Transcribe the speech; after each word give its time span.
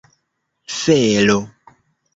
felo 0.77 1.37